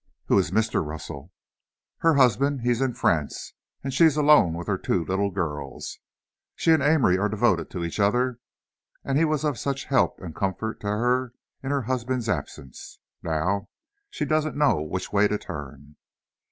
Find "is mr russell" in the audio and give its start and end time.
0.39-1.31